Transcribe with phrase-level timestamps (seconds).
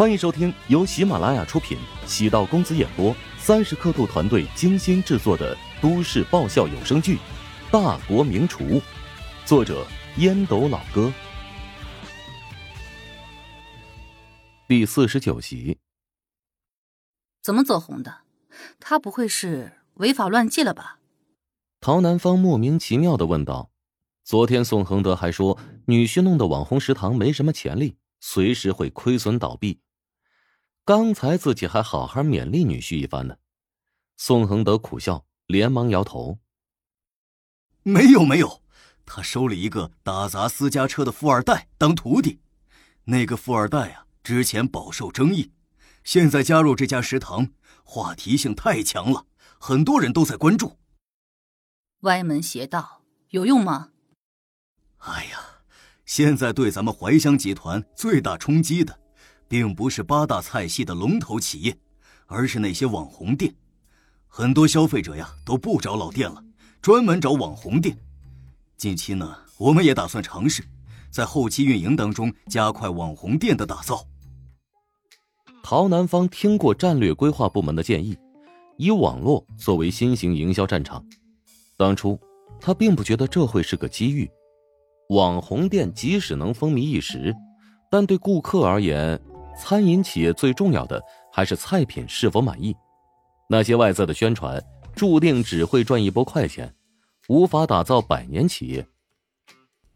[0.00, 7.16] 欢迎收听由喜马拉雅出品、喜道公子演播、三十刻度团队精心制作的都市爆笑有声剧
[7.70, 8.64] 《大国名厨》，
[9.44, 9.86] 作者
[10.16, 11.12] 烟斗老哥，
[14.66, 15.76] 第四十九集。
[17.42, 18.20] 怎么走红的？
[18.78, 21.00] 他不会是违法乱纪了吧？
[21.78, 23.70] 陶南方莫名其妙的问道。
[24.24, 27.98] 昨天宋恒德还说，女婿弄的网红食堂没什么潜力。
[28.22, 29.80] 随时会亏损倒闭。
[30.84, 33.36] 刚才自己还好好勉励女婿一番呢，
[34.16, 36.38] 宋恒德苦笑，连忙摇头
[37.84, 38.62] ：“没有没有，
[39.06, 42.40] 他收了一个打砸私家车的富二代当徒弟。
[43.04, 45.52] 那个富二代啊，之前饱受争议，
[46.02, 47.50] 现在加入这家食堂，
[47.84, 49.26] 话题性太强了，
[49.58, 50.78] 很多人都在关注。
[52.00, 53.90] 歪门邪道有用吗？
[54.98, 55.38] 哎呀！”
[56.04, 58.98] 现在对咱们怀香集团最大冲击的，
[59.50, 61.76] 并不是八大菜系的龙头企业，
[62.26, 63.52] 而是那些网红店。
[64.28, 66.40] 很多消费者呀都不找老店了，
[66.80, 67.98] 专门找网红店。
[68.76, 70.62] 近期呢，我们也打算尝试，
[71.10, 74.06] 在后期运营当中加快网红店的打造。
[75.64, 78.16] 陶南方听过战略规划部门的建议，
[78.76, 81.04] 以网络作为新型营销战场。
[81.76, 82.16] 当初
[82.60, 84.30] 他并不觉得这会是个机遇。
[85.08, 87.34] 网红店即使能风靡一时，
[87.90, 89.20] 但对顾客而言，
[89.60, 92.74] 餐饮企业最重要的还是菜品是否满意。
[93.46, 94.62] 那些外在的宣传，
[94.96, 96.74] 注定只会赚一波快钱，
[97.28, 98.86] 无法打造百年企业。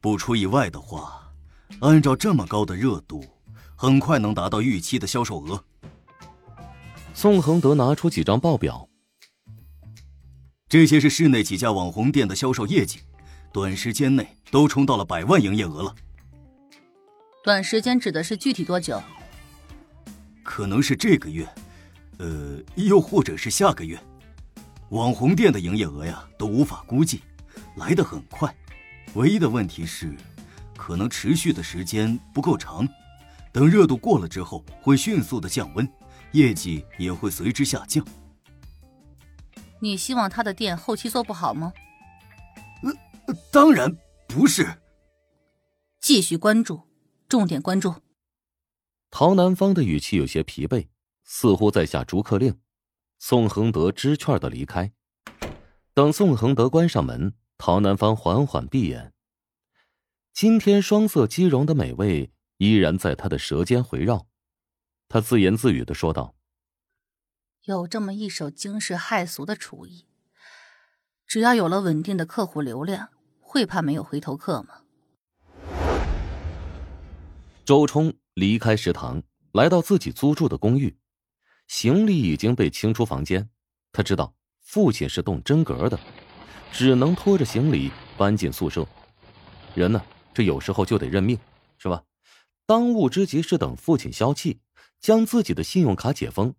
[0.00, 1.32] 不出意外的话，
[1.80, 3.24] 按照这么高的热度，
[3.74, 5.64] 很快能达到预期的销售额。
[7.12, 8.88] 宋恒德拿出几张报表，
[10.68, 13.00] 这些是市内几家网红店的销售业绩。
[13.50, 15.94] 短时间内都冲到了百万营业额了。
[17.42, 19.02] 短时间指的是具体多久？
[20.48, 21.46] 可能是这个月，
[22.16, 24.00] 呃，又或者是下个月。
[24.88, 27.20] 网红店的营业额呀，都无法估计，
[27.76, 28.52] 来得很快。
[29.12, 30.16] 唯一的问题是，
[30.74, 32.88] 可能持续的时间不够长。
[33.52, 35.86] 等热度过了之后，会迅速的降温，
[36.32, 38.02] 业绩也会随之下降。
[39.78, 41.70] 你希望他的店后期做不好吗？
[42.82, 43.94] 呃当然
[44.26, 44.66] 不是。
[46.00, 46.80] 继续关注，
[47.28, 47.94] 重点关注。
[49.10, 50.88] 陶南方的语气有些疲惫，
[51.24, 52.60] 似乎在下逐客令。
[53.18, 54.92] 宋恒德知趣的离开。
[55.94, 59.12] 等宋恒德关上门，陶南方缓缓闭眼。
[60.32, 64.26] 今天双色鸡茸的美味依然在他的舌尖回绕。
[65.08, 66.36] 他自言自语的说道
[67.64, 70.06] ：“有这么一手惊世骇俗的厨艺，
[71.26, 73.08] 只要有了稳定的客户流量。”
[73.50, 74.82] 会怕没有回头客吗？
[77.64, 80.96] 周冲离开食堂，来到自己租住的公寓，
[81.66, 83.50] 行李已经被清出房间。
[83.90, 85.98] 他知道父亲是动真格的，
[86.70, 88.86] 只能拖着行李搬进宿舍。
[89.74, 90.00] 人呢，
[90.32, 91.36] 这有时候就得认命，
[91.78, 92.04] 是吧？
[92.64, 94.60] 当务之急是等父亲消气，
[95.00, 96.54] 将自己的信用卡解封。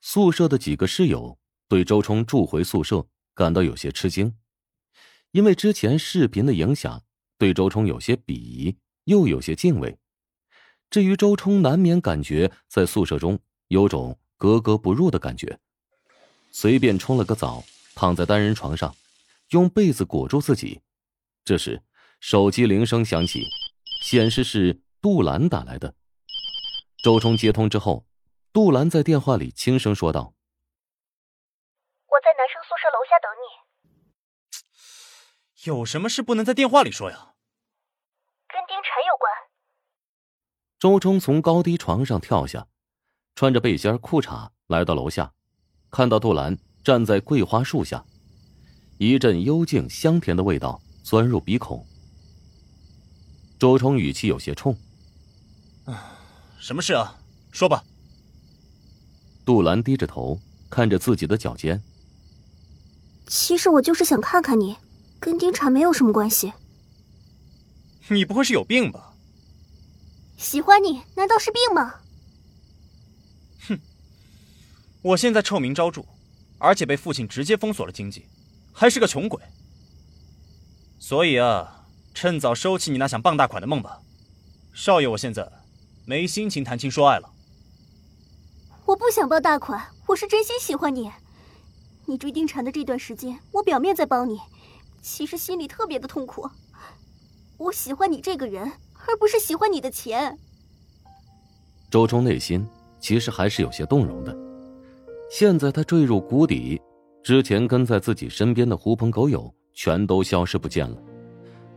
[0.00, 1.38] 宿舍的几个室友
[1.68, 4.34] 对周冲住回宿舍感到有些吃惊。
[5.32, 7.04] 因为之前视频的影响，
[7.36, 9.98] 对周冲有些鄙夷，又有些敬畏。
[10.90, 15.60] 至于周冲，难免感觉在宿舍中有种格格不入的感觉。
[16.50, 17.62] 随便冲了个澡，
[17.94, 18.96] 躺在单人床上，
[19.50, 20.82] 用被子裹住自己。
[21.44, 21.80] 这时，
[22.18, 23.46] 手机铃声响起，
[24.02, 25.94] 显示是杜兰打来的。
[27.04, 28.04] 周冲接通之后，
[28.52, 30.34] 杜兰在电话里轻声说道
[32.10, 33.46] ：“我在男生宿舍楼下等你。”
[35.70, 37.34] 有什么事不能在电话里说呀？
[38.48, 39.32] 跟丁晨有关。
[40.80, 42.66] 周冲从高低床上跳下，
[43.34, 45.30] 穿着背心裤衩来到楼下，
[45.90, 48.02] 看到杜兰站在桂花树下，
[48.96, 51.84] 一阵幽静香甜的味道钻入鼻孔。
[53.58, 54.74] 周冲语气有些冲
[55.84, 56.18] ：“啊，
[56.58, 57.14] 什么事啊？
[57.52, 57.84] 说吧。”
[59.44, 60.40] 杜兰低着头
[60.70, 61.82] 看着自己的脚尖。
[63.26, 64.78] 其实我就是想看看你。
[65.18, 66.50] 跟丁婵没有什么关系。
[68.08, 69.09] 你不会是有病吧？
[70.40, 71.96] 喜欢你难道是病吗？
[73.68, 73.78] 哼！
[75.02, 76.02] 我现在臭名昭著，
[76.56, 78.24] 而且被父亲直接封锁了经济，
[78.72, 79.38] 还是个穷鬼。
[80.98, 81.84] 所以啊，
[82.14, 84.00] 趁早收起你那想傍大款的梦吧，
[84.72, 85.46] 少爷，我现在
[86.06, 87.30] 没心情谈情说爱了。
[88.86, 91.12] 我不想傍大款，我是真心喜欢你。
[92.06, 94.40] 你追丁婵的这段时间，我表面在帮你。
[95.02, 96.48] 其实心里特别的痛苦，
[97.58, 98.72] 我喜欢你这个人，
[99.08, 100.36] 而不是喜欢你的钱。
[101.90, 102.66] 周冲内心
[103.00, 104.36] 其实还是有些动容的。
[105.30, 106.80] 现在他坠入谷底，
[107.22, 110.96] 之前跟在自己身边的狐朋狗友全都消失不见了。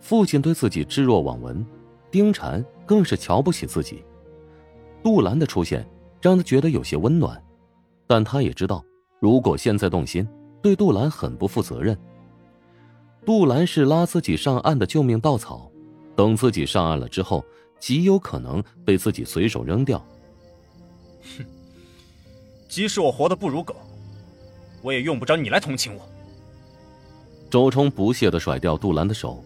[0.00, 1.64] 父亲对自己置若罔闻，
[2.10, 4.04] 丁禅更是瞧不起自己。
[5.02, 5.86] 杜兰的出现
[6.20, 7.42] 让他觉得有些温暖，
[8.06, 8.84] 但他也知道，
[9.20, 10.26] 如果现在动心，
[10.62, 11.98] 对杜兰很不负责任。
[13.24, 15.67] 杜兰是拉自己上岸的救命稻草，
[16.18, 17.44] 等自己上岸了之后，
[17.78, 20.04] 极有可能被自己随手扔掉。
[21.38, 21.44] 哼，
[22.68, 23.76] 即使我活得不如狗，
[24.82, 26.02] 我也用不着你来同情我。
[27.48, 29.44] 周冲不屑的甩掉杜兰的手。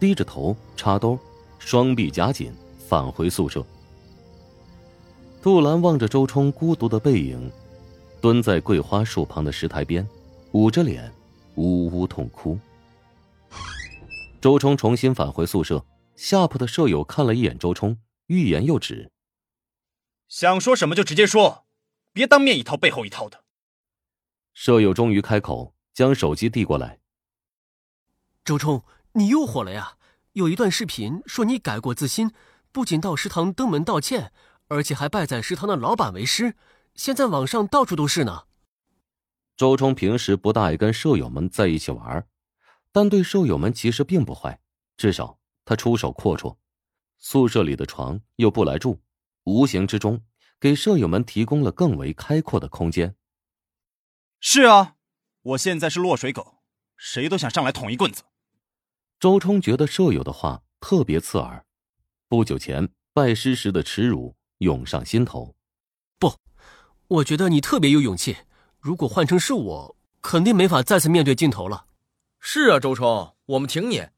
[0.00, 1.16] 低着头插兜，
[1.60, 2.52] 双臂夹紧，
[2.88, 3.64] 返回宿舍。
[5.40, 7.52] 杜兰望着周冲孤独的背影，
[8.20, 10.04] 蹲在桂花树旁的石台边，
[10.52, 11.12] 捂着脸，
[11.54, 12.58] 呜呜痛哭。
[14.40, 15.84] 周冲重新返回宿舍，
[16.20, 19.10] 下铺的舍友看了一眼周冲，欲言又止。
[20.28, 21.64] 想说什么就直接说，
[22.12, 23.42] 别当面一套背后一套的。
[24.52, 27.00] 舍友终于开口，将手机递过来。
[28.44, 28.84] 周冲。
[29.12, 29.96] 你又火了呀！
[30.34, 32.30] 有一段视频说你改过自新，
[32.70, 34.30] 不仅到食堂登门道歉，
[34.68, 36.54] 而且还拜在食堂的老板为师。
[36.94, 38.44] 现在网上到处都是呢。
[39.56, 42.28] 周冲平时不大爱跟舍友们在一起玩，
[42.92, 44.60] 但对舍友们其实并不坏，
[44.98, 46.56] 至少他出手阔绰。
[47.18, 49.00] 宿舍里的床又不来住，
[49.44, 50.22] 无形之中
[50.58, 53.14] 给舍友们提供了更为开阔的空间。
[54.40, 54.96] 是啊，
[55.42, 56.62] 我现在是落水狗，
[56.96, 58.22] 谁都想上来捅一棍子。
[59.18, 61.66] 周冲觉得舍友的话特别刺耳，
[62.26, 65.54] 不久前拜师时的耻辱涌上心头。
[66.18, 66.34] 不，
[67.08, 68.34] 我觉得你特别有勇气。
[68.78, 71.84] 如果换成是我，肯定没法再次面对镜头了。
[72.38, 74.08] 是啊，周冲，我们挺你。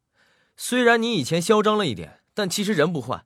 [0.56, 3.24] 虽然你以前嚣张了一点，但其实人不坏。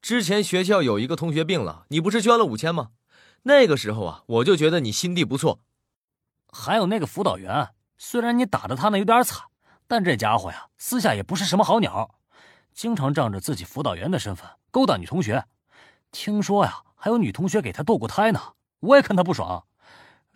[0.00, 2.90] 之前学校有一个同学病了，你不是捐了五千吗？
[3.42, 5.60] 那个时候啊，我就觉得你心地不错。
[6.52, 9.44] 还有那个辅导员，虽然你打的他那有点惨。
[9.86, 12.14] 但这家伙呀，私下也不是什么好鸟，
[12.72, 15.44] 经常仗着自己辅导员的身份勾搭女同学。
[16.12, 18.40] 听说呀，还有女同学给他堕过胎呢。
[18.78, 19.64] 我也看他不爽，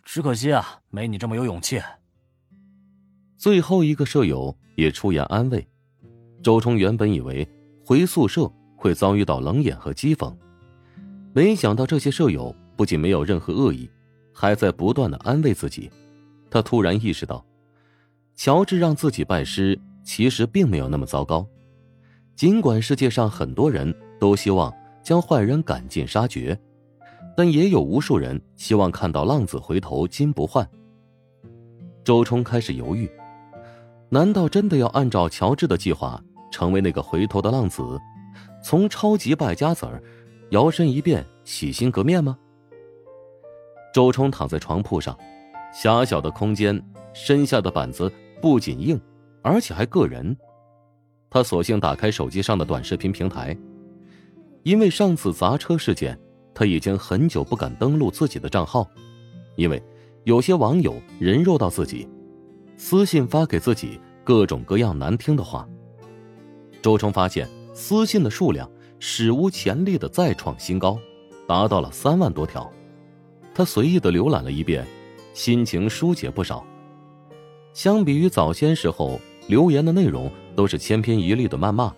[0.03, 1.81] 只可惜啊，没你这么有勇气。
[3.37, 5.67] 最后一个舍友也出言安慰。
[6.45, 7.47] 周冲原本以为
[7.83, 10.31] 回宿舍会遭遇到冷眼和讥讽，
[11.33, 13.89] 没想到这些舍友不仅没有任何恶意，
[14.31, 15.89] 还在不断的安慰自己。
[16.51, 17.43] 他突然意识到。
[18.35, 21.43] 乔治让自己拜师，其实并没有那么糟糕。
[22.35, 24.71] 尽管世界上很多人都希望
[25.01, 26.55] 将坏人赶尽杀绝，
[27.35, 30.69] 但也有无数人希望看到浪子回头金不换。
[32.03, 33.09] 周冲开始犹豫：
[34.09, 36.23] 难道真的要按照乔治的计划，
[36.55, 37.83] 成为那个回头的浪子，
[38.63, 40.01] 从超级败家子儿
[40.51, 42.37] 摇身一变洗心革面吗？
[43.93, 45.17] 周冲躺在床铺上，
[45.73, 46.81] 狭小的空间，
[47.13, 48.09] 身下的板子。
[48.41, 48.97] 不仅硬，
[49.41, 50.37] 而且还硌人。
[51.29, 53.57] 他索性打开手机上的短视频平台，
[54.63, 56.17] 因为上次砸车事件，
[56.53, 58.87] 他已经很久不敢登录自己的账号，
[59.57, 59.81] 因为
[60.23, 62.07] 有些网友人肉到自己，
[62.77, 65.67] 私信发给自己各种各样难听的话。
[66.85, 70.99] 周冲发现私信的数量史无前例的再创新高，
[71.47, 72.71] 达到了三万多条。
[73.55, 74.85] 他随意的浏览了一遍，
[75.33, 76.63] 心情疏解不少。
[77.73, 81.91] 相比于早先时候留言的内容都是千篇一律的谩骂，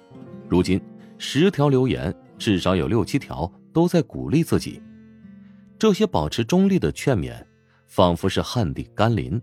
[0.47, 0.79] 如今
[1.17, 4.81] 十条留言至少有六七条都在鼓励自己。
[5.77, 7.35] 这些保持中立的劝勉，
[7.87, 9.41] 仿佛是旱地甘霖。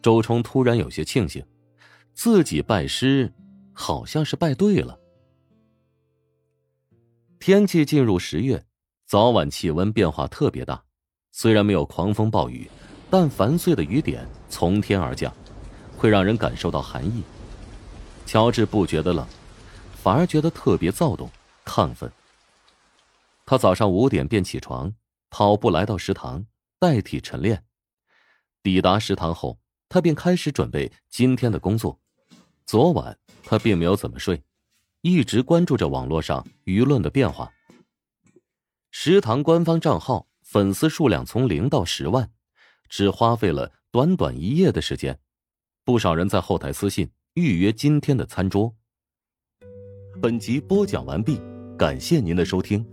[0.00, 1.44] 周冲突然有些庆幸，
[2.14, 3.30] 自己拜师
[3.78, 4.98] 好像是拜对了。
[7.38, 8.64] 天气进入十月，
[9.04, 10.82] 早晚气温变化特别大，
[11.30, 12.68] 虽然没有狂风暴雨。
[13.08, 15.32] 但繁碎的雨点从天而降，
[15.96, 17.22] 会让人感受到寒意。
[18.26, 19.24] 乔治不觉得冷，
[19.94, 21.30] 反而觉得特别躁动、
[21.64, 22.10] 亢奋。
[23.44, 24.92] 他早上五点便起床，
[25.30, 26.44] 跑步来到食堂，
[26.80, 27.62] 代替晨练。
[28.60, 32.00] 抵达食堂后，他便开始准备今天的工作。
[32.66, 34.42] 昨晚他并没有怎么睡，
[35.00, 37.52] 一直关注着网络上舆论的变化。
[38.90, 42.28] 食堂官方账号粉丝数量从零到十万。
[42.88, 45.18] 只花费了短短一夜的时间，
[45.84, 48.72] 不少人在后台私信预约今天的餐桌。
[50.22, 51.40] 本集播讲完毕，
[51.76, 52.84] 感谢您的收听。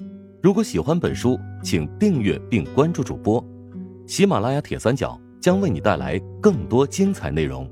[0.41, 3.43] 如果喜欢本书，请订阅并关注主播。
[4.07, 7.69] 喜马拉雅铁三角将为你带来更多精彩内容。